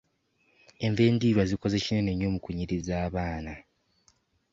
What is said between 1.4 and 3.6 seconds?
zikoze kinene nnyo mu kunyiriza abaana.